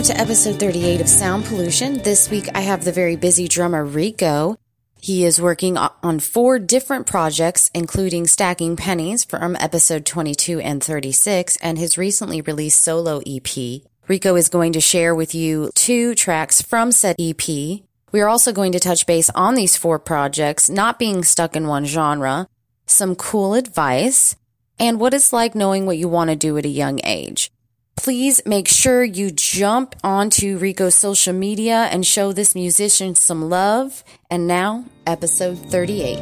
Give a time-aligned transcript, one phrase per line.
[0.00, 1.98] Welcome to episode 38 of Sound Pollution.
[1.98, 4.56] This week I have the very busy drummer Rico.
[4.98, 11.58] He is working on four different projects, including Stacking Pennies from episode 22 and 36,
[11.58, 13.82] and his recently released solo EP.
[14.08, 17.46] Rico is going to share with you two tracks from said EP.
[17.46, 21.66] We are also going to touch base on these four projects, not being stuck in
[21.66, 22.48] one genre,
[22.86, 24.34] some cool advice,
[24.78, 27.52] and what it's like knowing what you want to do at a young age.
[27.96, 34.02] Please make sure you jump onto Rico's social media and show this musician some love.
[34.30, 36.18] And now, episode 38.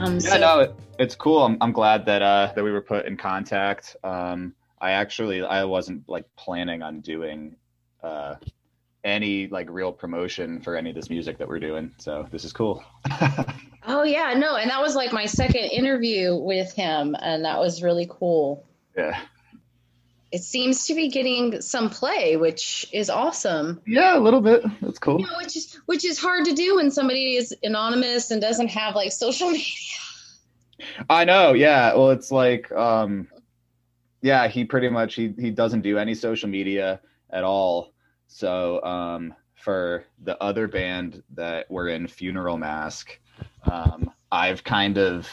[0.00, 1.44] Um, yeah, so- no, it, it's cool.
[1.44, 3.96] I'm, I'm glad that uh, that we were put in contact.
[4.02, 7.56] Um, I actually I wasn't like planning on doing
[8.02, 8.36] uh,
[9.04, 12.52] any like real promotion for any of this music that we're doing, so this is
[12.52, 12.84] cool.
[13.84, 17.82] Oh yeah, no, and that was like my second interview with him, and that was
[17.82, 18.64] really cool.
[18.96, 19.18] Yeah.
[20.30, 23.82] It seems to be getting some play, which is awesome.
[23.86, 24.62] Yeah, a little bit.
[24.80, 25.20] That's cool.
[25.20, 28.68] You know, which is which is hard to do when somebody is anonymous and doesn't
[28.68, 29.66] have like social media.
[31.10, 31.52] I know.
[31.52, 31.94] Yeah.
[31.94, 33.28] Well, it's like, um,
[34.22, 37.91] yeah, he pretty much he he doesn't do any social media at all.
[38.32, 43.18] So um, for the other band that we're in, Funeral Mask,
[43.70, 45.28] um, I've kind of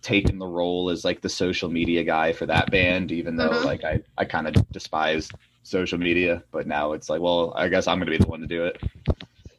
[0.00, 3.66] taken the role as like the social media guy for that band, even though uh-huh.
[3.66, 5.28] like I, I kind of despise
[5.62, 8.40] social media, but now it's like, well, I guess I'm going to be the one
[8.40, 8.82] to do it.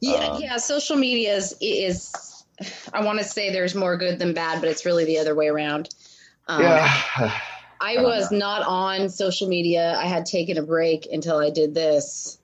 [0.01, 0.29] Yeah.
[0.29, 0.57] Um, yeah.
[0.57, 2.43] Social media is, is,
[2.91, 5.47] I want to say there's more good than bad, but it's really the other way
[5.47, 5.89] around.
[6.47, 6.91] Um, yeah.
[7.81, 8.39] I, I was know.
[8.39, 9.95] not on social media.
[9.95, 12.38] I had taken a break until I did this.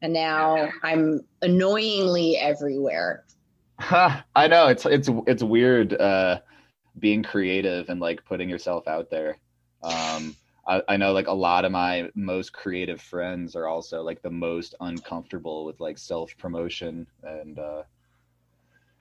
[0.00, 3.24] And now I'm annoyingly everywhere.
[3.80, 6.40] I know it's it's it's weird uh,
[6.98, 9.38] being creative and like putting yourself out there.
[9.82, 10.36] Um,
[10.66, 14.30] I, I know like a lot of my most creative friends are also like the
[14.30, 17.82] most uncomfortable with like self promotion and uh,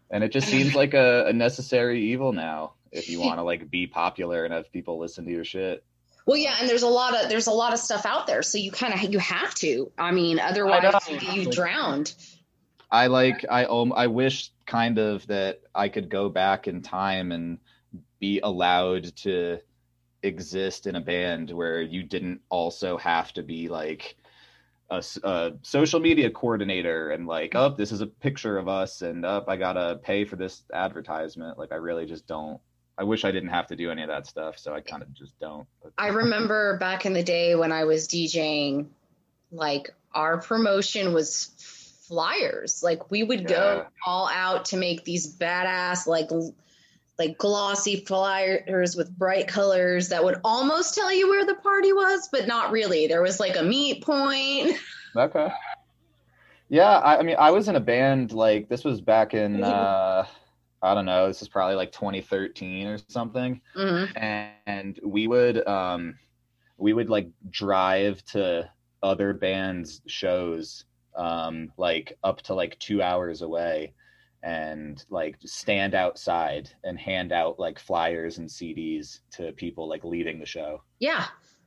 [0.10, 3.70] and it just seems like a, a necessary evil now if you want to like
[3.70, 5.84] be popular and have people listen to your shit.
[6.28, 8.58] Well, yeah, and there's a lot of there's a lot of stuff out there, so
[8.58, 9.90] you kind of you have to.
[9.98, 12.14] I mean, otherwise I you you drowned.
[12.92, 17.32] I like I um I wish kind of that I could go back in time
[17.32, 17.60] and
[18.20, 19.60] be allowed to
[20.22, 24.18] exist in a band where you didn't also have to be like
[24.90, 29.26] a, a, social media coordinator and like oh this is a picture of us and
[29.26, 32.60] up oh, i gotta pay for this advertisement like i really just don't
[32.98, 35.14] i wish i didn't have to do any of that stuff so i kind of
[35.14, 38.88] just don't i remember back in the day when i was djing
[39.52, 41.52] like our promotion was
[42.08, 42.82] flyers.
[42.82, 43.48] Like we would yeah.
[43.48, 46.30] go all out to make these badass like
[47.20, 52.30] like glossy flyers with bright colors that would almost tell you where the party was,
[52.32, 53.08] but not really.
[53.08, 54.78] There was like a meet point.
[55.16, 55.50] Okay.
[56.70, 60.28] Yeah, I, I mean, I was in a band like this was back in uh,
[60.88, 61.28] I don't know.
[61.28, 64.18] This is probably like 2013 or something, mm-hmm.
[64.18, 66.18] and, and we would um,
[66.78, 68.70] we would like drive to
[69.04, 73.94] other bands' shows um, like up to like two hours away
[74.44, 80.40] and like stand outside and hand out like flyers and CDs to people like leaving
[80.40, 80.84] the show.
[81.00, 81.26] Yeah.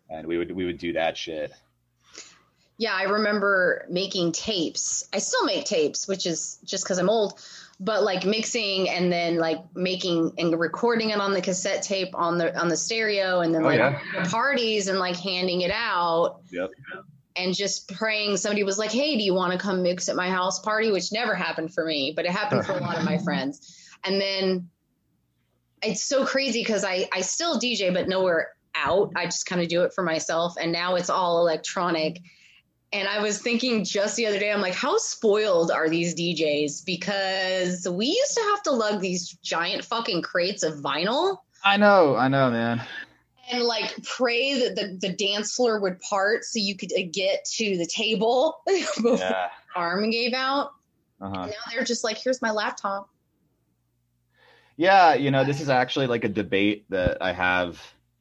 [0.08, 1.52] And we would we would do that shit.
[2.78, 5.06] Yeah, I remember making tapes.
[5.12, 7.38] I still make tapes, which is just because I'm old,
[7.80, 12.36] but like mixing and then like making and recording it on the cassette tape on
[12.36, 14.24] the on the stereo and then oh, like yeah.
[14.28, 16.42] parties and like handing it out.
[16.50, 16.70] Yep.
[17.36, 20.28] and just praying somebody was like hey do you want to come mix at my
[20.28, 20.90] house party?
[20.90, 23.76] which never happened for me but it happened for a lot of my friends.
[24.04, 24.68] And then
[25.82, 29.12] it's so crazy because I, I still dj but nowhere out.
[29.16, 30.54] I just kind of do it for myself.
[30.60, 32.20] And now it's all electronic
[32.92, 36.84] and i was thinking just the other day i'm like how spoiled are these djs
[36.84, 42.16] because we used to have to lug these giant fucking crates of vinyl i know
[42.16, 42.80] i know man
[43.50, 47.44] and like pray that the, the dance floor would part so you could uh, get
[47.44, 49.48] to the table before yeah.
[49.74, 50.70] arm gave out.
[51.20, 51.46] Uh-huh.
[51.46, 53.10] now they're just like, here's my laptop.
[54.76, 57.78] Yeah, you know, this is actually like a debate that I have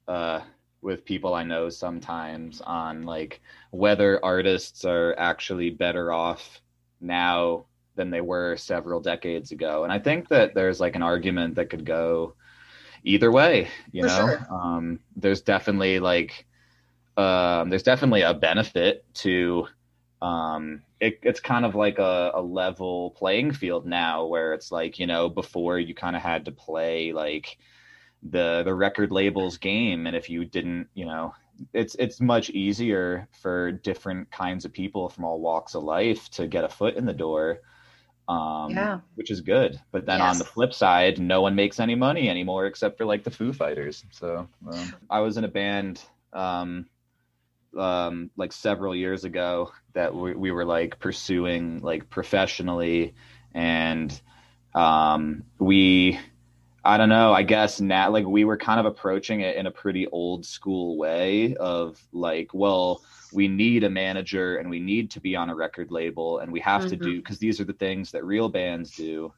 [0.08, 0.42] uh,
[0.82, 3.42] with people I know sometimes on like
[3.72, 6.62] whether artists are actually better off
[7.02, 7.66] now
[7.96, 9.84] than they were several decades ago.
[9.84, 12.36] And I think that there's like an argument that could go
[13.04, 14.48] either way you For know sure.
[14.52, 16.46] um, there's definitely like
[17.18, 19.68] um, there's definitely a benefit to
[20.22, 25.00] um, it, it's kind of like a, a, level playing field now where it's like
[25.00, 27.58] you know before you kind of had to play like
[28.24, 31.34] the the record labels game and if you didn't you know
[31.74, 36.48] it's it's much easier for different kinds of people from all walks of life to
[36.48, 37.60] get a foot in the door
[38.28, 39.00] um yeah.
[39.16, 40.32] which is good but then yes.
[40.32, 43.54] on the flip side no one makes any money anymore except for like the foo
[43.54, 46.02] fighters so um, i was in a band
[46.34, 46.86] um
[47.78, 53.14] um like several years ago that we, we were like pursuing like professionally
[53.54, 54.22] and
[54.76, 56.20] um we
[56.90, 57.34] I don't know.
[57.34, 60.98] I guess now, like we were kind of approaching it in a pretty old school
[60.98, 65.56] way of like, well, we need a manager and we need to be on a
[65.56, 66.90] record label and we have mm-hmm.
[66.90, 69.32] to do because these are the things that real bands do.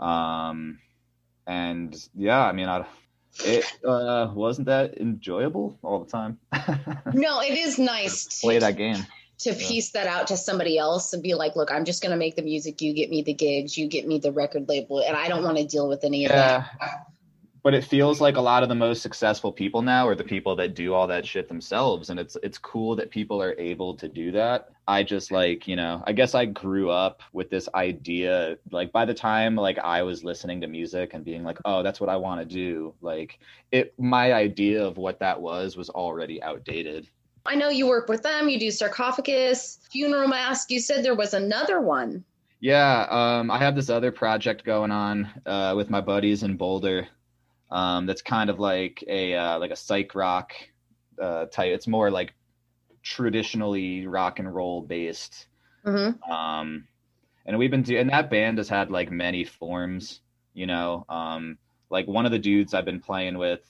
[0.00, 0.80] Um,
[1.46, 2.84] and yeah, I mean, I,
[3.44, 6.40] it uh, wasn't that enjoyable all the time.
[7.14, 9.06] no, it is nice to play that game
[9.38, 12.16] to piece that out to somebody else and be like, look, I'm just going to
[12.16, 12.80] make the music.
[12.80, 13.76] You get me the gigs.
[13.76, 15.00] You get me the record label.
[15.00, 16.70] And I don't want to deal with any of that.
[17.62, 20.54] But it feels like a lot of the most successful people now are the people
[20.56, 22.10] that do all that shit themselves.
[22.10, 24.68] And it's, it's cool that people are able to do that.
[24.86, 28.58] I just like, you know, I guess I grew up with this idea.
[28.70, 32.00] Like by the time like I was listening to music and being like, oh, that's
[32.00, 32.94] what I want to do.
[33.00, 33.38] Like
[33.72, 37.08] it, my idea of what that was was already outdated
[37.46, 38.48] I know you work with them.
[38.48, 40.70] You do sarcophagus, funeral mask.
[40.70, 42.24] You said there was another one.
[42.60, 47.06] Yeah, um, I have this other project going on uh, with my buddies in Boulder.
[47.70, 50.54] Um, that's kind of like a uh, like a psych rock
[51.20, 51.72] uh, type.
[51.72, 52.32] It's more like
[53.02, 55.48] traditionally rock and roll based.
[55.84, 56.32] Mm-hmm.
[56.32, 56.86] Um,
[57.44, 58.00] and we've been doing.
[58.00, 60.20] And that band has had like many forms.
[60.54, 61.58] You know, um,
[61.90, 63.60] like one of the dudes I've been playing with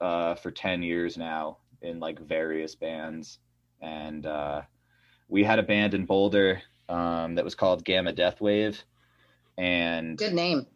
[0.00, 3.38] uh, for ten years now in like various bands,
[3.80, 4.62] and uh,
[5.28, 8.82] we had a band in Boulder um, that was called Gamma Death Wave,
[9.56, 10.66] and good name.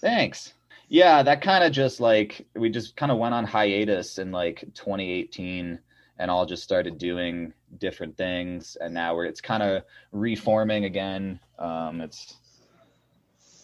[0.00, 0.52] Thanks.
[0.88, 4.60] Yeah, that kind of just like we just kind of went on hiatus in like
[4.74, 5.80] 2018
[6.18, 8.76] and all just started doing different things.
[8.80, 9.82] And now we're it's kind of
[10.12, 11.40] reforming again.
[11.58, 12.36] Um it's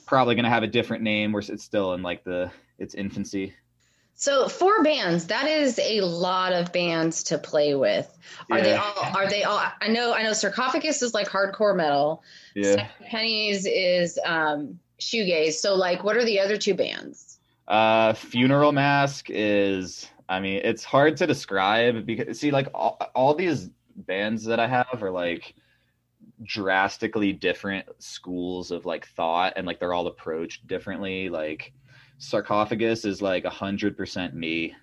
[0.06, 1.32] probably going to have a different name.
[1.32, 3.54] Where it's still in like the its infancy
[4.22, 8.06] so four bands, that is a lot of bands to play with.
[8.52, 8.62] Are yeah.
[8.62, 12.22] they all are they all I know I know sarcophagus is like hardcore metal.
[12.54, 12.86] Yeah.
[13.04, 15.54] Pennies is um shoegaze.
[15.54, 17.40] So like what are the other two bands?
[17.66, 23.34] Uh Funeral Mask is I mean, it's hard to describe because see like all, all
[23.34, 25.52] these bands that I have are like
[26.44, 31.72] drastically different schools of like thought and like they're all approached differently like
[32.22, 34.74] sarcophagus is like a hundred percent me.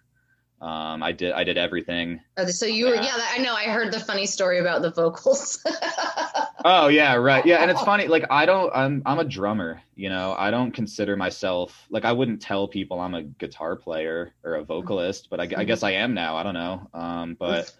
[0.62, 2.20] Um, I did I did everything.
[2.38, 3.18] Oh, so you were yeah.
[3.32, 3.56] I know.
[3.56, 5.66] I heard the funny story about the vocals.
[6.66, 7.46] oh yeah, right.
[7.46, 8.08] Yeah, and it's funny.
[8.08, 8.70] Like I don't.
[8.76, 9.82] I'm I'm a drummer.
[9.96, 14.34] You know, I don't consider myself like I wouldn't tell people I'm a guitar player
[14.44, 16.36] or a vocalist, but I, I guess I am now.
[16.36, 16.90] I don't know.
[16.94, 17.74] Um, but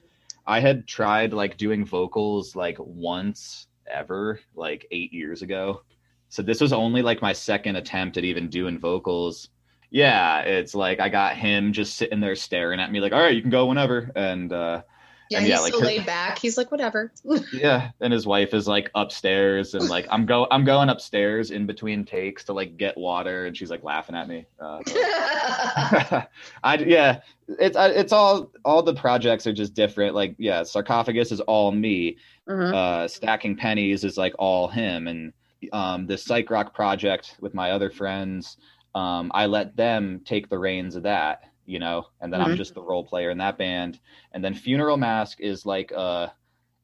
[0.48, 5.82] I had tried like doing vocals like once ever, like eight years ago,
[6.30, 9.50] so this was only like my second attempt at even doing vocals.
[9.92, 13.36] Yeah, it's like I got him just sitting there staring at me like, "All right,
[13.36, 14.84] you can go whenever." And uh
[15.30, 16.40] yeah, and he's yeah, like so her, laid back.
[16.40, 17.12] He's like, "Whatever."
[17.54, 21.66] yeah, and his wife is like upstairs and like I'm go I'm going upstairs in
[21.66, 24.46] between takes to like get water and she's like laughing at me.
[24.60, 24.80] Uh,
[26.64, 30.14] I yeah, it's it's all all the projects are just different.
[30.14, 32.18] Like yeah, sarcophagus is all me.
[32.48, 32.76] Mm-hmm.
[32.76, 35.34] Uh stacking pennies is like all him and
[35.72, 38.58] um, the psych rock project with my other friends,
[38.96, 42.52] um, I let them take the reins of that, you know, and then mm-hmm.
[42.52, 44.00] I'm just the role player in that band.
[44.32, 46.34] And then Funeral Mask is like a,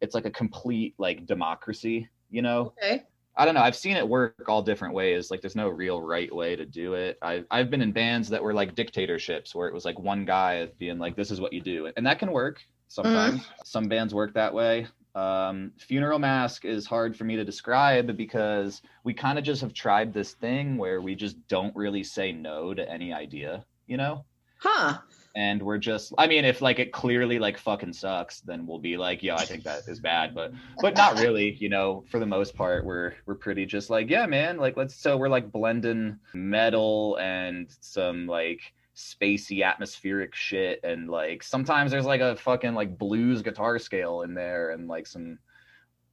[0.01, 2.74] it's like a complete like democracy, you know.
[2.82, 3.03] Okay.
[3.38, 3.62] I don't know.
[3.62, 5.29] I've seen it work all different ways.
[5.29, 7.17] Like there's no real right way to do it.
[7.22, 10.70] I've I've been in bands that were like dictatorships where it was like one guy
[10.79, 13.41] being like, "This is what you do," and that can work sometimes.
[13.41, 13.51] Mm-hmm.
[13.65, 14.88] Some bands work that way.
[15.15, 19.74] Um, funeral mask is hard for me to describe because we kind of just have
[19.74, 24.25] tried this thing where we just don't really say no to any idea, you know?
[24.57, 24.98] Huh.
[25.34, 28.98] And we're just I mean, if like it clearly like fucking sucks, then we'll be
[28.98, 30.34] like, yeah, I think that is bad.
[30.34, 34.10] But but not really, you know, for the most part, we're we're pretty just like,
[34.10, 38.62] yeah, man, like let's so we're like blending metal and some like
[38.96, 44.34] spacey atmospheric shit and like sometimes there's like a fucking like blues guitar scale in
[44.34, 45.38] there and like some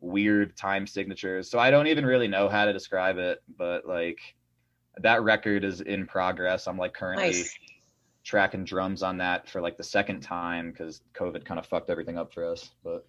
[0.01, 1.49] weird time signatures.
[1.49, 4.19] So i don't even really know how to describe it but like
[4.99, 6.67] that record is in progress.
[6.67, 7.57] I'm like currently nice.
[8.25, 12.19] tracking drums on that for like the second time because covid kind of fucked everything
[12.19, 13.07] up for us but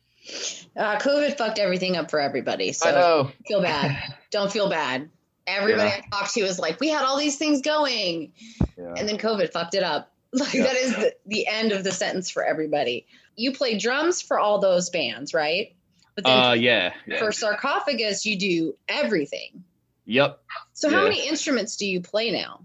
[0.78, 4.16] uh, covid fucked everything up for everybody so feel bad.
[4.32, 5.10] Don't feel bad
[5.48, 6.02] everybody yeah.
[6.04, 8.34] I talked to was like, we had all these things going.
[8.78, 8.94] Yeah.
[8.98, 10.10] And then COVID fucked it up.
[10.36, 10.64] Like yeah.
[10.64, 13.06] that is the, the, end of the sentence for everybody.
[13.36, 15.76] You play drums for all those bands, right?
[16.16, 19.64] But then uh, yeah, for sarcophagus, you do everything.
[20.06, 20.42] Yep.
[20.74, 22.62] So how many instruments do you play now?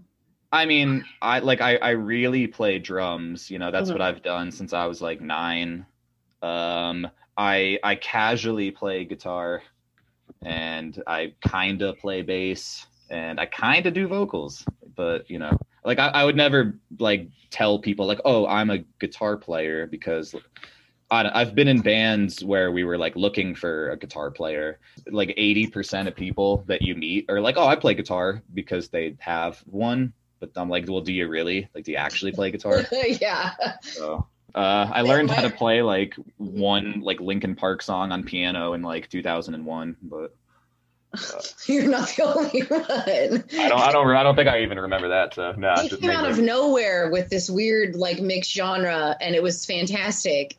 [0.51, 3.51] I mean, I like I I really play drums.
[3.51, 3.99] You know, that's mm-hmm.
[3.99, 5.85] what I've done since I was like nine.
[6.41, 7.07] Um,
[7.37, 9.61] I I casually play guitar,
[10.41, 14.65] and I kind of play bass, and I kind of do vocals.
[14.95, 18.79] But you know, like I, I would never like tell people like, oh, I'm a
[18.99, 20.35] guitar player because
[21.11, 24.79] I, have been in bands where we were like looking for a guitar player.
[25.07, 29.15] Like 80% of people that you meet are like, oh, I play guitar because they
[29.19, 30.13] have one.
[30.39, 31.67] But I'm like, well, do you really?
[31.73, 32.85] Like, do you actually play guitar?
[32.91, 33.51] yeah.
[33.81, 38.73] So uh, I learned how to play like one like Linkin Park song on piano
[38.73, 40.35] in like 2001, but
[41.13, 41.17] uh,
[41.65, 42.85] you're not the only one.
[42.89, 43.79] I don't.
[43.79, 44.15] I don't.
[44.15, 45.33] I don't think I even remember that.
[45.33, 45.73] So no.
[45.75, 50.57] Nah, came out of nowhere with this weird like mixed genre, and it was fantastic.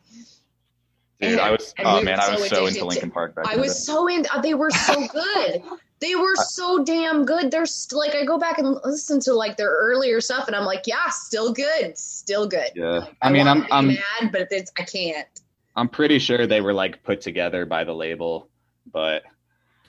[1.19, 1.73] Dude, I was.
[1.79, 3.45] oh man, I was so into Linkin Park back.
[3.47, 4.25] I was so in.
[4.41, 5.63] They were so good.
[6.01, 7.51] They were so damn good.
[7.51, 10.65] They're st- like I go back and listen to like their earlier stuff, and I'm
[10.65, 12.71] like, yeah, still good, still good.
[12.75, 15.27] Yeah, like, I, I mean, I'm I'm mad, but it's I can't.
[15.75, 18.49] I'm pretty sure they were like put together by the label,
[18.91, 19.23] but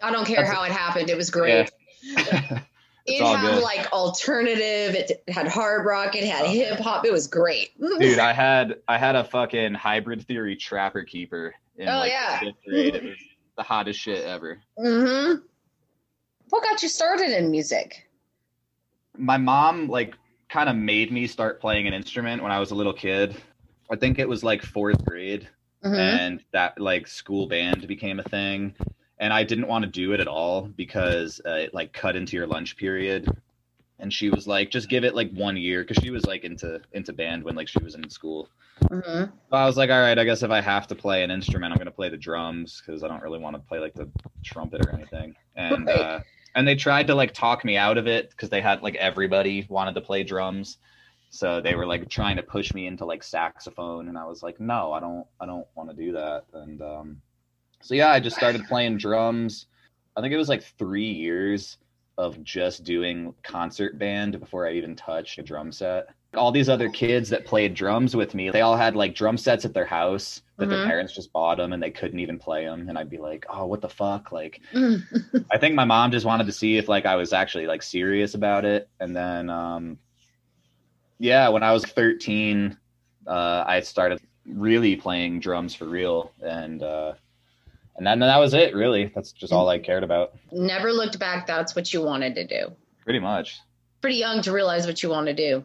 [0.03, 1.11] I don't care how it happened.
[1.11, 1.71] It was great.
[2.05, 2.63] Yeah.
[3.07, 3.63] it had good.
[3.63, 4.97] like alternative.
[4.97, 6.17] It had hard rock.
[6.17, 7.05] It had hip hop.
[7.05, 7.71] It was great.
[7.81, 12.41] Dude, I had I had a fucking hybrid theory trapper keeper in oh, like yeah.
[12.41, 12.95] fifth grade.
[12.97, 13.19] It was
[13.57, 14.61] the hottest shit ever.
[14.77, 15.43] Mm-hmm.
[16.53, 18.07] What got you started in music?
[19.17, 20.15] My mom like
[20.51, 23.35] kind of made me start playing an instrument when I was a little kid.
[23.91, 25.49] I think it was like fourth grade,
[25.83, 25.95] mm-hmm.
[25.95, 28.75] and that like school band became a thing
[29.23, 32.37] and I didn't want to do it at all because uh, it like cut into
[32.37, 33.29] your lunch period.
[34.01, 36.81] And she was like, just give it like one year because she was like into
[36.93, 38.49] into band when like she was in school.
[38.83, 39.25] Mm-hmm.
[39.31, 41.73] So I was like, all right, I guess if I have to play an instrument,
[41.73, 44.11] I'm gonna play the drums because I don't really want to play like the
[44.45, 45.37] trumpet or anything.
[45.55, 46.01] And right.
[46.01, 46.21] uh,
[46.55, 49.67] and they tried to like talk me out of it because they had like everybody
[49.69, 50.79] wanted to play drums
[51.31, 54.61] so they were like trying to push me into like saxophone and i was like
[54.61, 57.21] no i don't i don't want to do that and um
[57.83, 59.67] so yeah, I just started playing drums.
[60.17, 61.79] I think it was like three years
[62.17, 66.07] of just doing concert band before I even touched a drum set.
[66.35, 69.65] All these other kids that played drums with me, they all had like drum sets
[69.65, 70.75] at their house that mm-hmm.
[70.75, 72.89] their parents just bought them and they couldn't even play them.
[72.89, 74.33] And I'd be like, oh, what the fuck?
[74.33, 77.83] Like, I think my mom just wanted to see if like I was actually like
[77.83, 78.89] serious about it.
[79.01, 79.99] And then, um,
[81.19, 82.77] yeah, when I was 13,
[83.27, 86.33] uh, I started really playing drums for real.
[86.41, 87.15] And, uh,
[87.97, 91.47] and then that was it really that's just all i cared about never looked back
[91.47, 92.75] that's what you wanted to do
[93.05, 93.61] pretty much
[94.01, 95.63] pretty young to realize what you want to do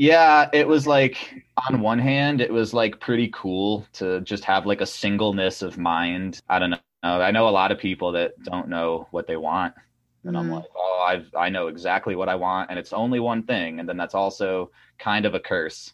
[0.00, 4.64] yeah it was like on one hand it was like pretty cool to just have
[4.64, 8.32] like a singleness of mind i don't know i know a lot of people that
[8.42, 9.74] don't know what they want
[10.24, 10.38] and mm-hmm.
[10.38, 13.78] i'm like oh I've, i know exactly what i want and it's only one thing
[13.78, 15.92] and then that's also kind of a curse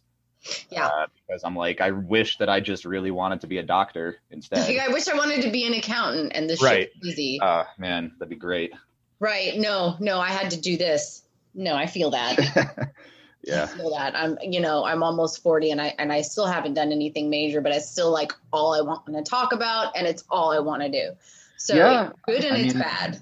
[0.70, 0.86] yeah.
[0.86, 4.18] Uh, because I'm like, I wish that I just really wanted to be a doctor
[4.30, 4.58] instead.
[4.80, 6.88] I wish I wanted to be an accountant and this right.
[7.02, 7.40] easy.
[7.42, 8.72] Uh, man, that'd be great.
[9.18, 9.58] Right.
[9.58, 11.25] No, no, I had to do this.
[11.52, 12.92] No, I feel that.
[13.47, 13.65] yeah.
[13.65, 14.15] I feel that.
[14.17, 17.61] I'm, you know, I'm almost 40 and I, and I still haven't done anything major,
[17.61, 20.83] but it's still like all I want to talk about and it's all I want
[20.83, 21.12] to do.
[21.57, 22.11] So yeah.
[22.26, 23.21] good and I it's mean, bad.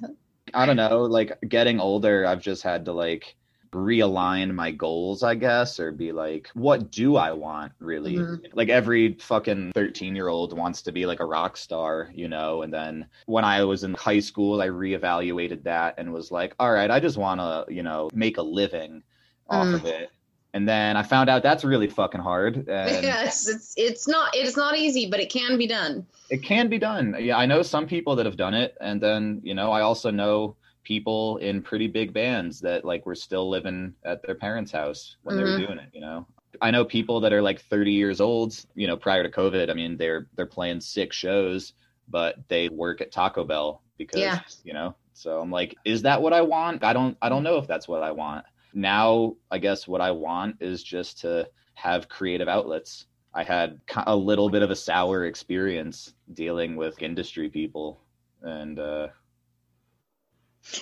[0.55, 1.03] I don't know.
[1.03, 3.37] Like getting older, I've just had to like,
[3.75, 8.17] realign my goals, I guess, or be like, what do I want really?
[8.17, 8.47] Mm-hmm.
[8.57, 12.63] Like every fucking 13 year old wants to be like a rock star, you know?
[12.63, 16.73] And then when I was in high school, I reevaluated that and was like, all
[16.73, 19.03] right, I just want to, you know, make a living
[19.51, 19.75] off mm.
[19.75, 20.11] of it.
[20.55, 22.69] And then I found out that's really fucking hard.
[22.69, 26.07] And yes, it's it's not it's not easy, but it can be done.
[26.31, 27.17] It can be done.
[27.19, 30.11] Yeah, I know some people that have done it, and then you know I also
[30.11, 35.17] know people in pretty big bands that like were still living at their parents' house
[35.25, 35.45] when mm-hmm.
[35.45, 35.67] they were mm-hmm.
[35.67, 36.27] doing it, you know.
[36.63, 39.71] I know people that are like 30 years old, you know, prior to COVID.
[39.71, 41.73] I mean, they're they're playing six shows,
[42.09, 44.39] but they work at Taco Bell because, yeah.
[44.63, 44.95] you know.
[45.15, 46.85] So I'm like, is that what I want?
[46.85, 48.45] I don't I don't know if that's what I want.
[48.75, 53.07] Now, I guess what I want is just to have creative outlets.
[53.33, 58.01] I had a little bit of a sour experience dealing with industry people
[58.43, 59.09] and uh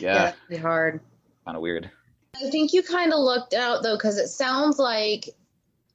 [0.01, 1.01] yeah, yeah hard.
[1.45, 1.91] Kind of weird.
[2.37, 5.29] I think you kind of looked out though, because it sounds like.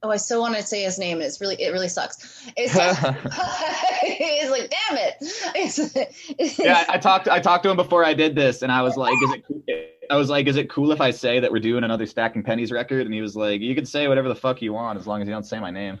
[0.00, 1.20] Oh, I so want to say his name.
[1.20, 2.48] It's really, it really sucks.
[2.56, 3.02] It's, it's
[4.50, 5.16] like, damn it.
[6.38, 8.96] It's, yeah, I talked, I talked to him before I did this, and I was
[8.96, 11.84] like, "Is it, I was like, "Is it cool if I say that we're doing
[11.84, 14.72] another Stacking Pennies record?" And he was like, "You can say whatever the fuck you
[14.72, 15.98] want as long as you don't say my name."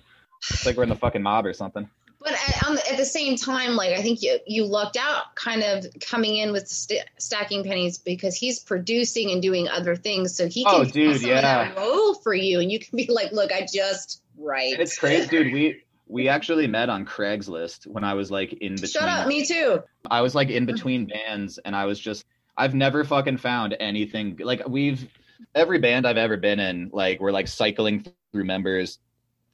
[0.50, 1.88] It's like we're in the fucking mob or something.
[2.20, 5.86] But at, at the same time, like I think you you lucked out kind of
[6.00, 10.64] coming in with st- Stacking Pennies because he's producing and doing other things, so he
[10.66, 13.66] oh, can oh, dude, yeah, role for you, and you can be like, "Look, I
[13.72, 15.52] just write." And it's crazy, dude.
[15.52, 18.90] We we actually met on Craigslist when I was like in between.
[18.90, 19.82] Shut up, me too.
[20.10, 22.24] I was like in between bands, and I was just
[22.58, 25.08] I've never fucking found anything like we've
[25.54, 28.98] every band I've ever been in, like we're like cycling through members,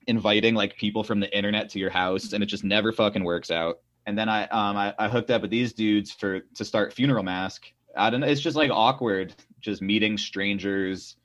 [0.06, 3.50] inviting like people from the internet to your house, and it just never fucking works
[3.50, 3.80] out.
[4.06, 7.23] And then I um I, I hooked up with these dudes for to start Funeral
[7.23, 7.66] Mask.
[7.96, 8.26] I don't know.
[8.26, 11.16] It's just like awkward, just meeting strangers,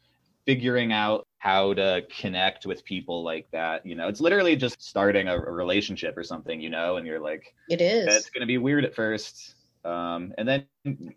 [0.46, 3.86] figuring out how to connect with people like that.
[3.86, 7.22] You know, it's literally just starting a, a relationship or something, you know, and you're
[7.22, 8.14] like, it is.
[8.14, 9.56] It's going to be weird at first.
[9.86, 10.66] Um, and then,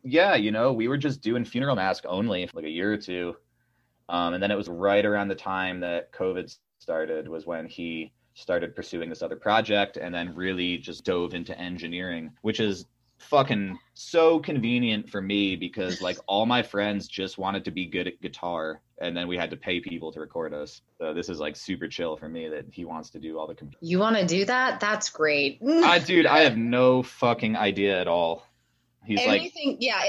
[0.05, 2.97] yeah, you know, we were just doing funeral mask only for like a year or
[2.97, 3.37] two.
[4.09, 8.13] Um, and then it was right around the time that COVID started was when he
[8.35, 12.87] started pursuing this other project and then really just dove into engineering, which is
[13.19, 18.07] fucking so convenient for me because like all my friends just wanted to be good
[18.09, 20.83] at guitar and then we had to pay people to record us.
[20.99, 23.55] So this is like super chill for me that he wants to do all the
[23.55, 24.81] comp- you want to do that?
[24.81, 25.61] That's great.
[25.63, 28.47] I dude i have no fucking idea at all
[29.05, 30.03] he's Anything, like yeah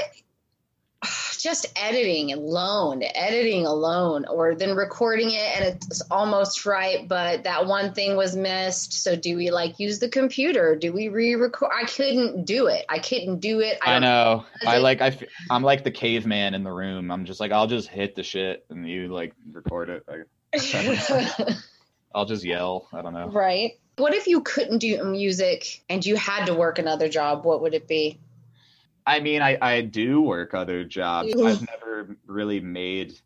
[1.39, 7.65] just editing alone, editing alone, or then recording it and it's almost right, but that
[7.65, 8.93] one thing was missed.
[8.93, 10.75] So do we like use the computer?
[10.75, 11.71] Do we re-record?
[11.73, 12.85] I couldn't do it.
[12.89, 13.77] I couldn't do it.
[13.85, 14.45] I, I know.
[14.65, 15.01] I like.
[15.01, 15.17] I.
[15.49, 17.11] I'm like the caveman in the room.
[17.11, 20.05] I'm just like I'll just hit the shit and you like record it.
[22.15, 22.87] I'll just yell.
[22.93, 23.27] I don't know.
[23.27, 23.79] Right.
[23.97, 27.45] What if you couldn't do music and you had to work another job?
[27.45, 28.19] What would it be?
[29.05, 31.33] I mean, I, I do work other jobs.
[31.33, 33.19] I've never really made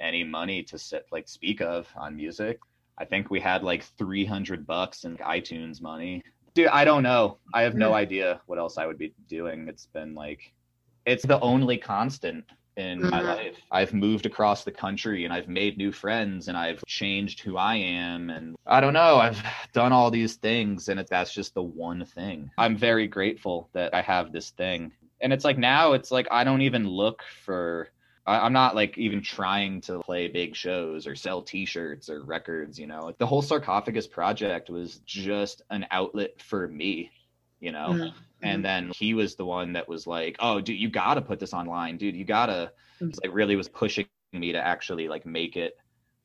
[0.00, 2.58] any money to sit like speak of on music.
[2.98, 6.22] I think we had like 300 bucks in iTunes money.
[6.54, 7.38] Dude, I don't know.
[7.54, 9.68] I have no idea what else I would be doing.
[9.68, 10.52] It's been like,
[11.06, 12.44] it's the only constant
[12.76, 13.10] in mm-hmm.
[13.10, 13.56] my life.
[13.70, 17.76] I've moved across the country and I've made new friends and I've changed who I
[17.76, 18.28] am.
[18.28, 22.04] And I don't know, I've done all these things and it, that's just the one
[22.04, 22.50] thing.
[22.58, 26.44] I'm very grateful that I have this thing and it's like now it's like I
[26.44, 27.88] don't even look for
[28.26, 32.86] I'm not like even trying to play big shows or sell t-shirts or records, you
[32.86, 33.06] know.
[33.06, 37.10] like The whole sarcophagus project was just an outlet for me,
[37.58, 37.88] you know.
[37.88, 38.18] Mm-hmm.
[38.42, 41.40] And then he was the one that was like, "Oh, dude, you got to put
[41.40, 42.16] this online, dude.
[42.16, 43.18] You got to." Mm-hmm.
[43.24, 45.76] Like really was pushing me to actually like make it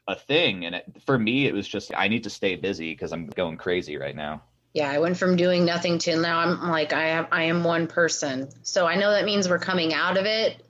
[0.07, 3.11] a thing and it, for me it was just I need to stay busy because
[3.11, 4.43] I'm going crazy right now
[4.77, 7.87] yeah, I went from doing nothing to now I'm like I am I am one
[7.87, 8.49] person.
[8.61, 10.63] So I know that means we're coming out of it,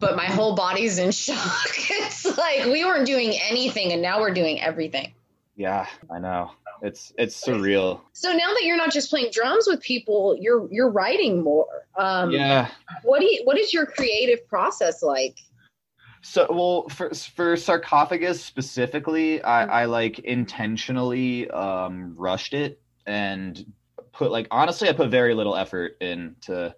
[0.00, 1.68] but my whole body's in shock.
[1.76, 5.14] it's like we weren't doing anything and now we're doing everything.
[5.54, 6.50] Yeah, I know.
[6.82, 8.00] It's it's surreal.
[8.12, 11.86] So now that you're not just playing drums with people, you're you're writing more.
[11.96, 12.70] Um, yeah.
[13.04, 15.36] What do you, what is your creative process like?
[16.22, 23.64] So, well, for for sarcophagus specifically, I, I like intentionally um, rushed it and
[24.12, 26.74] put like honestly, I put very little effort into.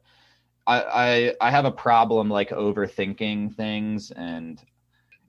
[0.66, 4.62] I, I I have a problem like overthinking things and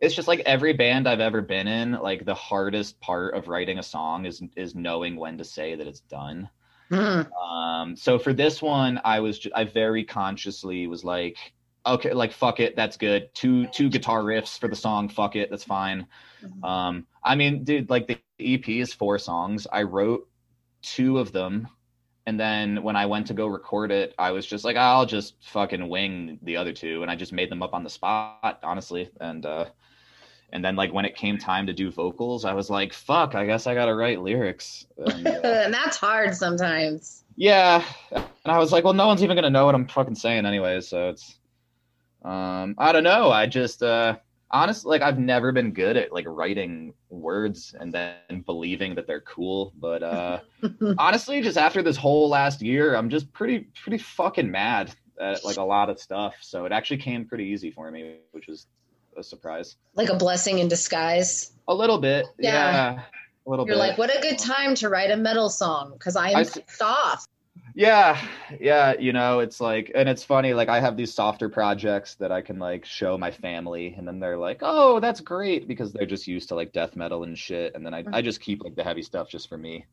[0.02, 3.80] it's just like every band I've ever been in, like the hardest part of writing
[3.80, 6.50] a song is is knowing when to say that it's done.
[6.92, 7.32] Mm-hmm.
[7.34, 11.38] Um, so for this one, I was I very consciously was like,
[11.86, 13.34] okay, like fuck it, that's good.
[13.34, 16.08] Two two guitar riffs for the song, fuck it, that's fine.
[16.44, 16.64] Mm-hmm.
[16.64, 19.68] Um, I mean, dude, like the EP is four songs.
[19.72, 20.28] I wrote
[20.82, 21.68] two of them
[22.30, 25.34] and then when I went to go record it, I was just like, I'll just
[25.42, 29.10] fucking wing the other two, and I just made them up on the spot, honestly.
[29.20, 29.66] And uh,
[30.54, 33.48] and then like when it came time to do vocals, I was like, fuck, I
[33.48, 34.86] guess I gotta write lyrics.
[34.98, 37.24] And, uh, and that's hard sometimes.
[37.36, 40.46] Yeah, and I was like, well, no one's even gonna know what I'm fucking saying
[40.46, 41.36] anyways, so it's
[42.24, 43.32] um, I don't know.
[43.32, 44.18] I just uh,
[44.52, 49.22] honestly like I've never been good at like writing words and then believing that they're
[49.22, 49.74] cool.
[49.80, 50.40] But uh
[50.98, 55.58] honestly, just after this whole last year, I'm just pretty pretty fucking mad at like
[55.58, 56.36] a lot of stuff.
[56.42, 58.68] So it actually came pretty easy for me, which was
[59.18, 59.76] a surprise.
[59.96, 61.52] Like a blessing in disguise.
[61.68, 62.26] A little bit.
[62.38, 62.52] Yeah.
[62.52, 63.02] yeah
[63.46, 63.80] a little You're bit.
[63.80, 66.82] like, what a good time to write a metal song because I am I, pissed
[66.82, 67.26] off
[67.76, 68.20] yeah
[68.60, 72.32] yeah you know it's like and it's funny like i have these softer projects that
[72.32, 76.06] i can like show my family and then they're like oh that's great because they're
[76.06, 78.76] just used to like death metal and shit and then i, I just keep like
[78.76, 79.86] the heavy stuff just for me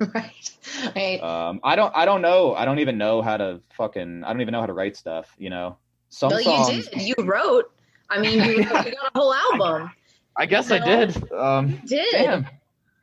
[0.14, 0.50] right
[0.96, 4.32] right um i don't i don't know i don't even know how to fucking i
[4.32, 5.76] don't even know how to write stuff you know
[6.08, 7.02] Some well, songs, you did.
[7.02, 7.72] You wrote.
[8.08, 9.90] I mean, you, you got a whole album.
[10.36, 11.32] I guess I did.
[11.32, 12.06] Um, did.
[12.12, 12.46] damn.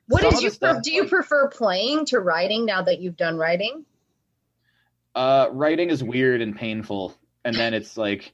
[0.07, 0.91] What Some did you stuff, do?
[0.93, 3.85] You prefer playing to writing now that you've done writing?
[5.13, 8.34] Uh, writing is weird and painful, and then it's like,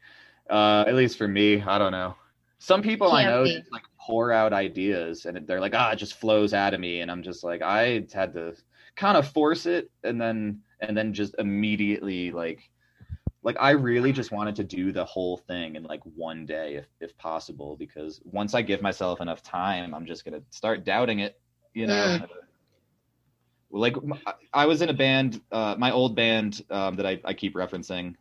[0.49, 2.15] uh, at least for me, I don't know.
[2.59, 3.57] Some people I Can't know be.
[3.59, 7.01] just like pour out ideas, and they're like, ah, it just flows out of me,
[7.01, 8.55] and I'm just like, I had to
[8.95, 12.69] kind of force it, and then and then just immediately like,
[13.43, 16.85] like I really just wanted to do the whole thing in like one day, if
[16.99, 21.39] if possible, because once I give myself enough time, I'm just gonna start doubting it,
[21.73, 22.19] you know.
[23.69, 23.95] Like
[24.53, 28.15] I was in a band, uh, my old band um, that I, I keep referencing.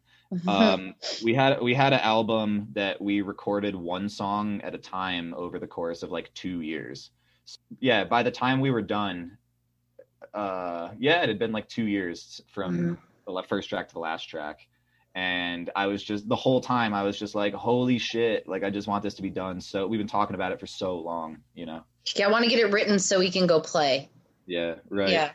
[0.49, 5.35] Um, we had we had an album that we recorded one song at a time
[5.37, 7.11] over the course of like two years.
[7.47, 9.39] S- Yeah, by the time we were done,
[10.35, 12.99] uh, yeah, it had been like two years from Mhm.
[13.27, 14.67] the first track to the last track,
[15.15, 18.49] and I was just the whole time I was just like, holy shit!
[18.49, 19.61] Like I just want this to be done.
[19.61, 21.85] So we've been talking about it for so long, you know.
[22.17, 24.09] yeah, I want to get it written so we can go play.
[24.47, 25.11] Yeah, right.
[25.11, 25.33] Yeah.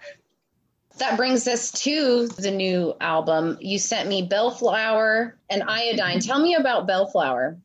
[0.98, 3.58] That brings us to the new album.
[3.62, 6.20] You sent me Bellflower and Iodine.
[6.22, 7.58] Tell me about Bellflower.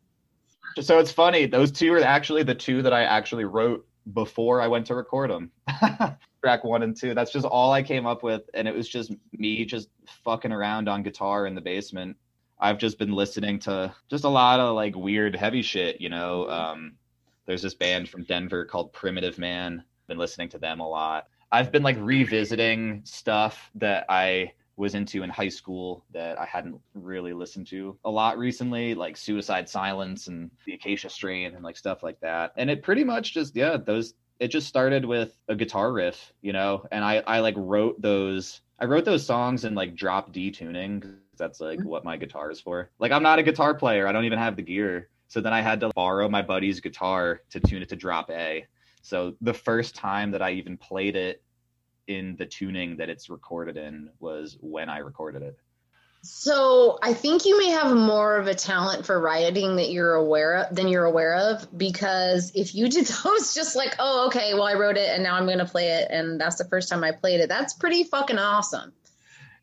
[0.81, 4.69] So it's funny; those two are actually the two that I actually wrote before I
[4.69, 5.51] went to record them.
[6.43, 7.15] Track one and two.
[7.15, 9.89] That's just all I came up with, and it was just me just
[10.25, 12.17] fucking around on guitar in the basement.
[12.59, 16.49] I've just been listening to just a lot of like weird heavy shit, you know.
[16.49, 16.95] Um,
[17.47, 19.85] there's this band from Denver called Primitive Man.
[20.09, 21.27] Been listening to them a lot.
[21.53, 26.79] I've been like revisiting stuff that I was into in high school that I hadn't
[26.95, 31.77] really listened to a lot recently, like Suicide Silence and the Acacia Strain and like
[31.77, 32.53] stuff like that.
[32.57, 36.53] And it pretty much just yeah, those it just started with a guitar riff, you
[36.53, 40.51] know, and I I like wrote those I wrote those songs in like drop D
[40.51, 41.03] tuning
[41.39, 41.89] that's like mm-hmm.
[41.89, 42.91] what my guitar is for.
[42.99, 44.07] Like I'm not a guitar player.
[44.07, 45.09] I don't even have the gear.
[45.29, 48.67] So then I had to borrow my buddy's guitar to tune it to drop A.
[49.07, 51.41] So the first time that I even played it
[52.09, 55.57] in the tuning that it's recorded in was when I recorded it.
[56.23, 60.57] So I think you may have more of a talent for writing that you're aware
[60.57, 64.65] of than you're aware of because if you did those just like, oh, okay, well
[64.65, 67.13] I wrote it and now I'm gonna play it and that's the first time I
[67.13, 68.93] played it, that's pretty fucking awesome.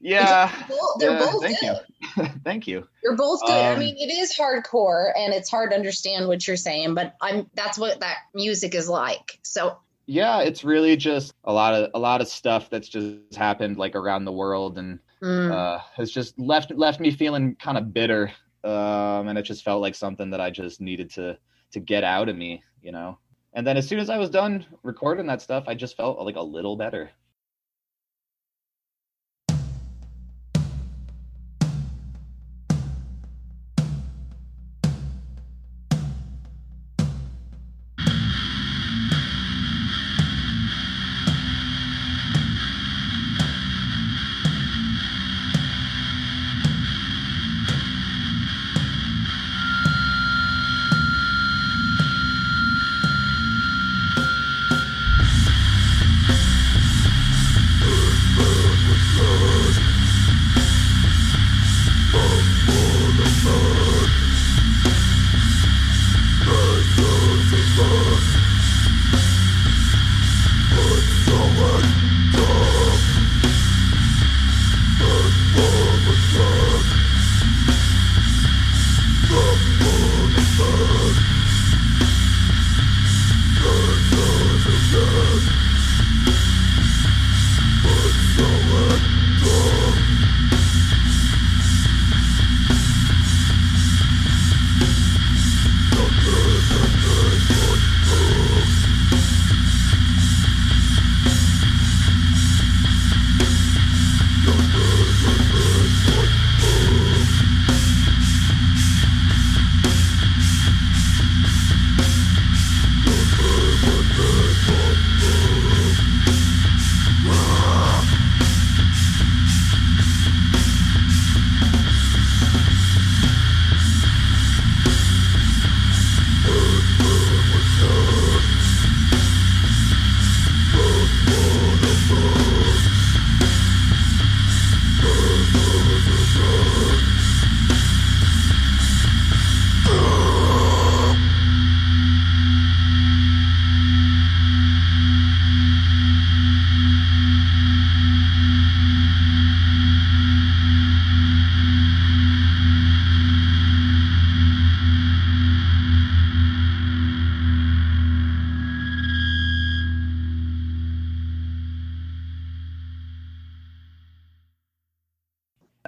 [0.04, 0.52] Yeah.
[0.68, 1.80] They're both, they're yeah, both thank good.
[2.18, 2.26] you.
[2.44, 2.88] thank you.
[3.04, 3.66] You're both good.
[3.66, 7.16] I Um, mean, it is hardcore and it's hard to understand what you're saying, but
[7.22, 9.40] I'm that's what that music is like.
[9.44, 13.78] So Yeah, it's really just a lot of a lot of stuff that's just happened
[13.78, 17.94] like around the world and mm, uh has just left left me feeling kind of
[17.94, 18.32] bitter.
[18.64, 21.38] Um and it just felt like something that I just needed to
[21.74, 23.20] to get out of me, you know.
[23.54, 26.36] And then as soon as I was done recording that stuff, I just felt like
[26.36, 27.12] a little better.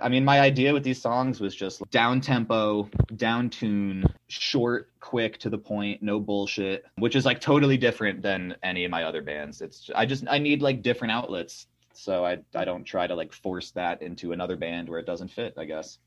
[0.05, 5.39] I mean, my idea with these songs was just down tempo, down tune, short, quick,
[5.39, 9.23] to the point, no bullshit, which is like totally different than any of my other
[9.23, 9.61] bands.
[9.61, 13.33] It's I just I need like different outlets, so I I don't try to like
[13.33, 15.55] force that into another band where it doesn't fit.
[15.57, 15.97] I guess.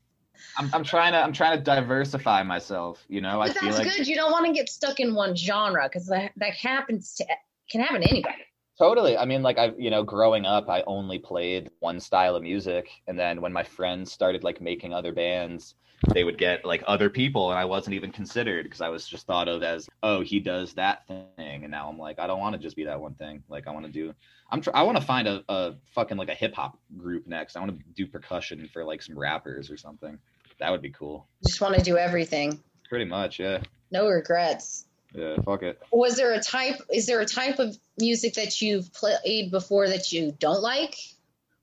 [0.57, 3.03] I'm, I'm trying to I'm trying to diversify myself.
[3.09, 4.07] You know, but I feel that's like good.
[4.07, 7.25] You don't want to get stuck in one genre because that that happens to
[7.69, 8.45] can happen to anybody.
[8.79, 9.17] Totally.
[9.17, 12.89] I mean, like I, you know, growing up, I only played one style of music,
[13.07, 15.75] and then when my friends started like making other bands,
[16.13, 19.27] they would get like other people, and I wasn't even considered because I was just
[19.27, 22.53] thought of as, oh, he does that thing, and now I'm like, I don't want
[22.53, 23.43] to just be that one thing.
[23.49, 24.13] Like I want to do,
[24.49, 27.57] I'm, tr- I want to find a, a fucking like a hip hop group next.
[27.57, 30.17] I want to do percussion for like some rappers or something.
[30.61, 31.27] That would be cool.
[31.45, 32.63] Just want to do everything.
[32.87, 33.61] Pretty much, yeah.
[33.91, 34.85] No regrets.
[35.13, 35.81] Yeah, fuck it.
[35.91, 36.81] Was there a type?
[36.93, 40.95] Is there a type of music that you've played before that you don't like?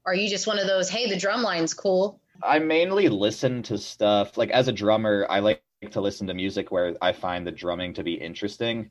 [0.04, 0.88] Or are you just one of those?
[0.88, 2.20] Hey, the drum line's cool.
[2.42, 5.26] I mainly listen to stuff like as a drummer.
[5.28, 8.90] I like to listen to music where I find the drumming to be interesting.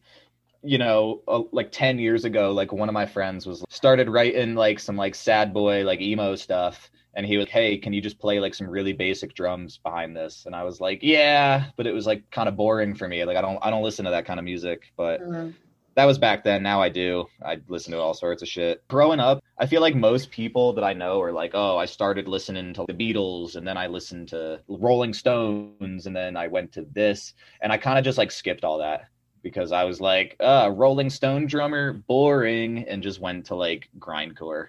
[0.64, 4.56] You know, uh, like 10 years ago, like one of my friends was started writing
[4.56, 8.02] like some like sad boy, like emo stuff and he was like, hey can you
[8.02, 10.46] just play like some really basic drums behind this?
[10.46, 13.24] And i was like yeah but it was like kind of boring for me.
[13.26, 15.52] Like i don't i don't listen to that kind of music but mm-hmm.
[15.96, 16.64] that was back then.
[16.64, 17.26] Now i do.
[17.44, 18.88] I listen to all sorts of shit.
[18.88, 22.28] Growing up i feel like most people that i know are like oh i started
[22.28, 26.72] listening to the beatles and then i listened to rolling stones and then i went
[26.72, 29.08] to this and i kind of just like skipped all that
[29.42, 34.68] because i was like uh rolling stone drummer boring and just went to like grindcore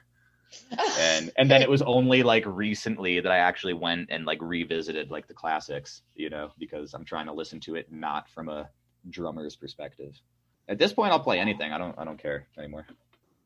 [0.98, 5.10] and and then it was only like recently that I actually went and like revisited
[5.10, 8.68] like the classics, you know, because I'm trying to listen to it not from a
[9.10, 10.20] drummer's perspective.
[10.68, 11.72] At this point, I'll play anything.
[11.72, 12.86] I don't I don't care anymore.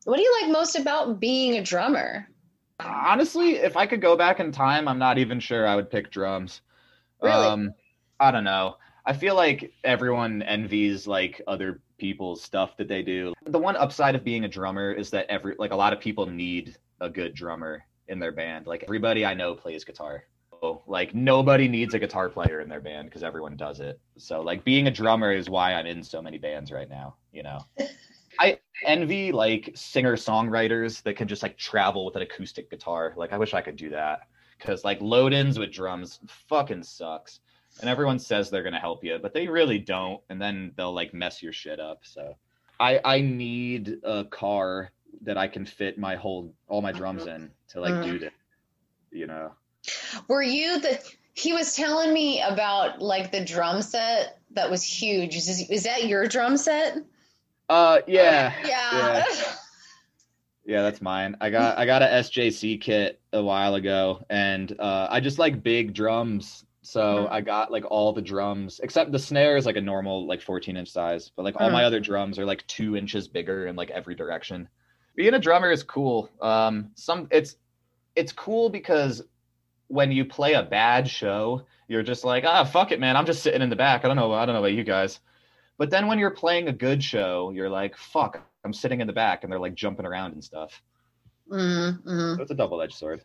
[0.05, 2.27] What do you like most about being a drummer?
[2.79, 6.09] Honestly, if I could go back in time, I'm not even sure I would pick
[6.09, 6.61] drums.
[7.21, 7.45] Really?
[7.45, 7.73] Um,
[8.19, 8.77] I don't know.
[9.05, 13.33] I feel like everyone envies like other people's stuff that they do.
[13.45, 16.25] The one upside of being a drummer is that every like a lot of people
[16.25, 18.67] need a good drummer in their band.
[18.67, 20.23] Like everybody I know plays guitar.
[20.61, 23.99] So, like nobody needs a guitar player in their band because everyone does it.
[24.17, 27.43] So like being a drummer is why I'm in so many bands right now, you
[27.43, 27.65] know.
[28.39, 33.13] I envy like singer songwriters that can just like travel with an acoustic guitar.
[33.17, 34.21] Like I wish I could do that
[34.57, 37.39] because like load ins with drums fucking sucks.
[37.79, 40.21] And everyone says they're gonna help you, but they really don't.
[40.29, 42.01] And then they'll like mess your shit up.
[42.03, 42.35] So
[42.79, 47.43] I I need a car that I can fit my whole all my drums mm-hmm.
[47.43, 48.03] in to like mm.
[48.03, 48.33] do this.
[49.11, 49.51] You know.
[50.27, 50.99] Were you the?
[51.33, 55.35] He was telling me about like the drum set that was huge.
[55.35, 56.97] Is, is that your drum set?
[57.69, 58.53] Uh, yeah.
[58.65, 59.25] yeah.
[59.27, 59.53] yeah.
[60.63, 61.37] Yeah, that's mine.
[61.41, 65.63] I got I got a SJC kit a while ago, and uh, I just like
[65.63, 66.65] big drums.
[66.83, 67.33] So mm-hmm.
[67.33, 70.77] I got like all the drums, except the snare is like a normal like 14
[70.77, 71.73] inch size, but like all mm.
[71.73, 74.67] my other drums are like two inches bigger in like every direction
[75.15, 76.29] being a drummer is cool.
[76.41, 77.55] Um, some it's
[78.15, 79.21] it's cool because
[79.87, 83.17] when you play a bad show, you're just like, ah, fuck it, man.
[83.17, 84.05] I'm just sitting in the back.
[84.05, 84.31] I don't know.
[84.33, 85.19] I don't know about you guys.
[85.77, 89.13] But then when you're playing a good show, you're like, fuck, I'm sitting in the
[89.13, 90.81] back, and they're like jumping around and stuff.
[91.51, 92.35] Mm-hmm.
[92.35, 93.21] So it's a double edged sword.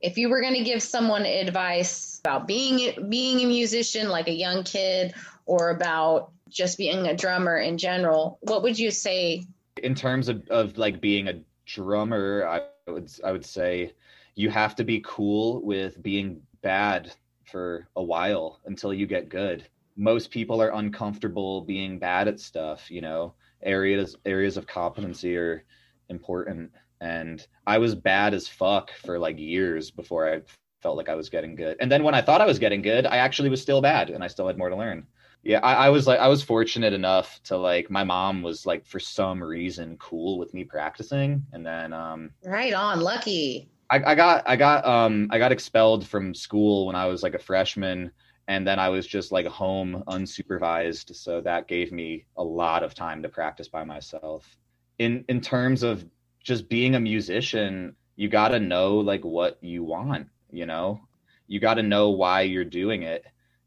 [0.00, 4.32] If you were going to give someone advice about being being a musician, like a
[4.32, 5.14] young kid,
[5.46, 9.46] or about just being a drummer in general, what would you say
[9.82, 13.92] in terms of, of like being a drummer, I would I would say
[14.34, 17.12] you have to be cool with being bad
[17.44, 19.66] for a while until you get good.
[19.96, 23.34] Most people are uncomfortable being bad at stuff, you know.
[23.62, 25.64] Areas areas of competency are
[26.10, 30.42] important and I was bad as fuck for like years before I
[30.82, 31.76] felt like I was getting good.
[31.80, 34.22] And then when I thought I was getting good, I actually was still bad and
[34.22, 35.06] I still had more to learn
[35.44, 38.84] yeah I, I, was like i was fortunate enough to like my mom was like
[38.86, 43.68] for some reason cool with me practicing and then um right on lucky.
[43.90, 47.34] I, I got i got um i got expelled from school when i was like
[47.34, 48.10] a freshman
[48.48, 52.94] and then i was just like home unsupervised so that gave me a lot of
[52.94, 54.56] time to practice by myself.
[54.98, 56.04] In in terms of
[56.42, 61.00] just being a musician you got to know like what you want you know?
[61.48, 63.26] You got to know why you're doing it.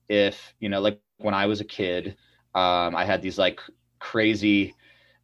[0.10, 2.18] If you know like when I was a kid,
[2.56, 3.62] um, I had these like
[4.00, 4.76] crazy,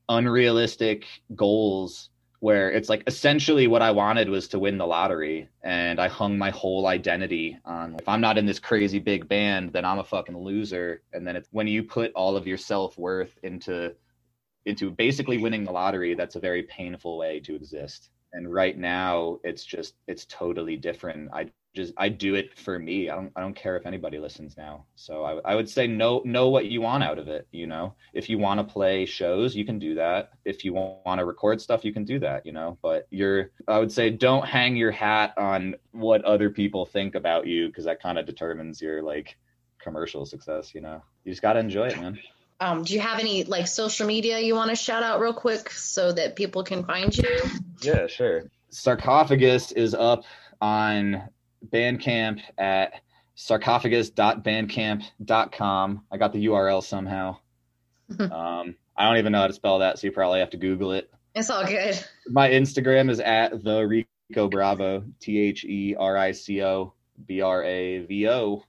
[0.10, 5.50] unrealistic goals where it's like essentially what I wanted was to win the lottery.
[5.64, 9.72] And I hung my whole identity on if I'm not in this crazy big band,
[9.74, 11.02] then I'm a fucking loser.
[11.14, 13.96] And then it's when you put all of your self worth into
[14.66, 18.10] into basically winning the lottery, that's a very painful way to exist.
[18.34, 23.10] and right now it's just it's totally different i just i do it for me.
[23.10, 24.86] I don't i don't care if anybody listens now.
[24.96, 27.96] So i, I would say know know what you want out of it you know?
[28.14, 30.32] If you want to play shows you can do that.
[30.46, 32.78] If you want to record stuff you can do that you know?
[32.82, 37.48] But you're i would say don't hang your hat on what other people think about
[37.48, 39.38] you because that kind of determines your like
[39.80, 41.02] commercial success you know?
[41.24, 42.20] You just got to enjoy it man.
[42.60, 45.70] Um, do you have any like social media you want to shout out real quick
[45.72, 47.42] so that people can find you?
[47.82, 48.46] Yeah, sure.
[48.70, 50.24] Sarcophagus is up
[50.62, 51.24] on
[51.71, 53.02] Bandcamp at
[53.36, 56.04] sarcophagus.bandcamp.com.
[56.12, 57.38] I got the URL somehow.
[58.19, 60.91] um, I don't even know how to spell that, so you probably have to Google
[60.91, 61.10] it.
[61.36, 61.99] It's all good.
[62.28, 66.93] My Instagram is at the Rico Bravo, T H E R I C O
[67.26, 68.63] B R A V O.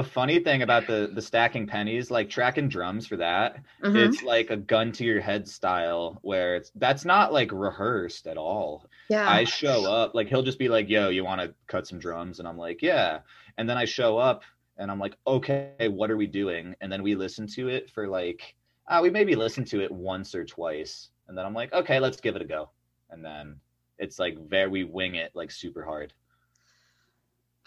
[0.00, 3.96] a funny thing about the the stacking pennies, like tracking drums for that, mm-hmm.
[3.96, 8.36] it's like a gun to your head style where it's that's not like rehearsed at
[8.36, 8.86] all.
[9.08, 9.28] Yeah.
[9.28, 12.40] I show up, like he'll just be like, "Yo, you want to cut some drums?"
[12.40, 13.20] and I'm like, "Yeah."
[13.58, 14.42] And then I show up
[14.78, 18.08] and I'm like, "Okay, what are we doing?" And then we listen to it for
[18.08, 18.54] like
[18.88, 22.20] uh, we maybe listen to it once or twice, and then I'm like, "Okay, let's
[22.20, 22.70] give it a go."
[23.10, 23.60] And then
[23.98, 26.12] it's like very we wing it like super hard.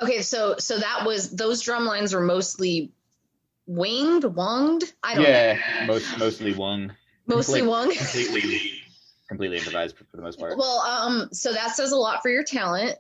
[0.02, 2.92] Okay, so so that was those drum lines were mostly
[3.68, 4.92] winged, wunged.
[5.04, 5.60] I don't yeah, know.
[5.60, 6.92] Yeah, most mostly wung.
[7.28, 7.96] Mostly like, wung.
[7.96, 8.72] Completely,
[9.28, 10.58] completely improvised for the most part.
[10.58, 12.96] Well, um, so that says a lot for your talent.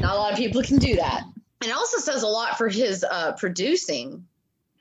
[0.00, 1.24] Not a lot of people can do that.
[1.60, 4.26] And it also says a lot for his uh, producing.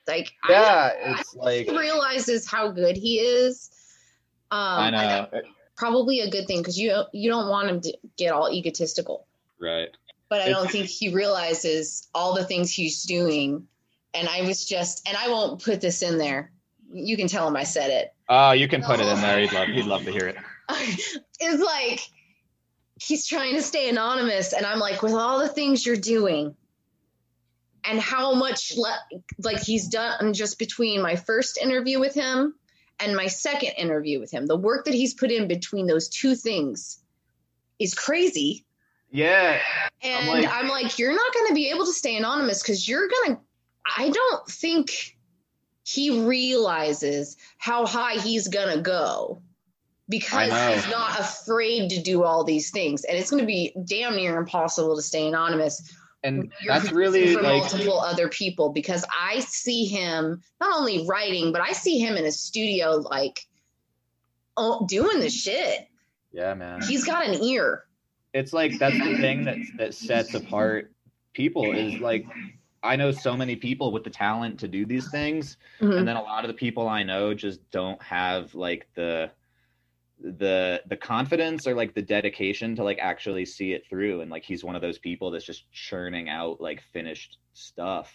[0.07, 3.69] Like, yeah, I, it's I like he realizes how good he is.
[4.51, 5.27] Um, I know.
[5.75, 9.27] Probably a good thing because you you don't want him to get all egotistical.
[9.59, 9.89] Right.
[10.29, 13.67] But I don't think he realizes all the things he's doing.
[14.13, 16.51] And I was just, and I won't put this in there.
[16.91, 18.13] You can tell him I said it.
[18.29, 19.39] Oh, you can put it in there.
[19.39, 20.37] He'd love, he'd love to hear it.
[21.39, 22.01] it's like
[23.01, 26.55] he's trying to stay anonymous, and I'm like, with all the things you're doing,
[27.85, 32.55] and how much le- like he's done just between my first interview with him
[32.99, 36.35] and my second interview with him, the work that he's put in between those two
[36.35, 36.99] things
[37.79, 38.65] is crazy.
[39.11, 39.59] Yeah.
[40.01, 42.87] And I'm like, I'm like you're not going to be able to stay anonymous because
[42.87, 43.41] you're going to,
[43.97, 45.17] I don't think
[45.83, 49.41] he realizes how high he's going to go
[50.09, 53.03] because he's not afraid to do all these things.
[53.05, 55.93] And it's going to be damn near impossible to stay anonymous.
[56.23, 61.51] And that's really for like multiple other people because I see him not only writing,
[61.51, 63.47] but I see him in a studio like
[64.57, 65.87] oh, doing the shit.
[66.33, 66.81] Yeah, man.
[66.81, 67.85] He's got an ear.
[68.37, 70.91] It's like that's the thing that that sets apart
[71.33, 72.25] people is like
[72.83, 75.91] I know so many people with the talent to do these things, mm-hmm.
[75.91, 79.31] and then a lot of the people I know just don't have like the
[80.19, 84.43] the the confidence or like the dedication to like actually see it through and like
[84.43, 88.11] he's one of those people that's just churning out like finished stuff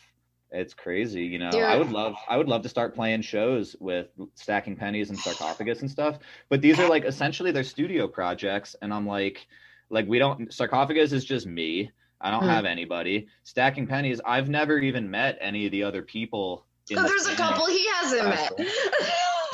[0.51, 1.63] it's crazy you know Dude.
[1.63, 5.81] i would love i would love to start playing shows with stacking pennies and sarcophagus
[5.81, 6.19] and stuff
[6.49, 9.47] but these are like essentially their studio projects and i'm like
[9.93, 11.91] like we don't sarcophagus is just me
[12.21, 12.49] i don't hmm.
[12.49, 17.27] have anybody stacking pennies i've never even met any of the other people because there's
[17.27, 18.61] a couple he hasn't met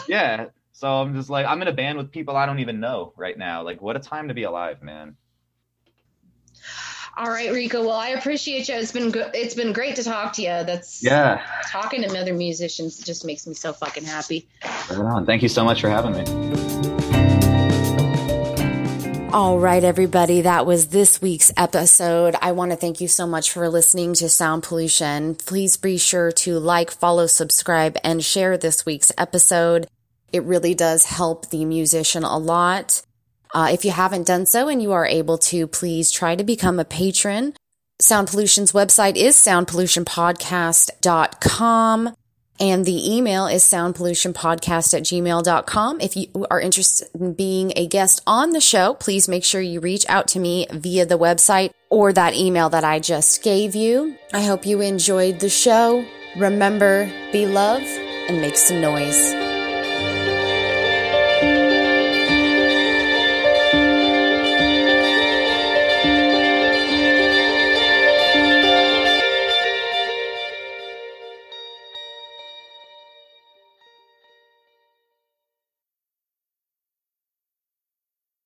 [0.09, 0.47] yeah
[0.79, 3.37] so I'm just like, I'm in a band with people I don't even know right
[3.37, 3.65] now.
[3.65, 5.17] Like, what a time to be alive, man.
[7.17, 7.81] All right, Rico.
[7.81, 8.77] Well, I appreciate you.
[8.77, 9.33] It's been good.
[9.35, 10.63] It's been great to talk to you.
[10.63, 11.45] That's yeah.
[11.67, 14.49] Talking to other musicians just makes me so fucking happy.
[14.89, 15.27] Right on.
[15.27, 16.98] Thank you so much for having me.
[19.31, 20.41] All right, everybody.
[20.41, 22.35] That was this week's episode.
[22.41, 25.35] I want to thank you so much for listening to Sound Pollution.
[25.35, 29.87] Please be sure to like, follow, subscribe, and share this week's episode.
[30.33, 33.03] It really does help the musician a lot.
[33.53, 36.81] Uh, if you haven't done so and you are able to, please try to become
[36.81, 37.53] a patron.
[38.01, 42.15] Sound Pollution's website is soundpollutionpodcast.com
[42.61, 46.01] and the email is soundpollutionpodcast at gmail.com.
[46.01, 49.81] If you are interested in being a guest on the show, please make sure you
[49.81, 54.17] reach out to me via the website or that email that I just gave you.
[54.33, 56.05] I hope you enjoyed the show.
[56.37, 59.58] Remember, be love and make some noise.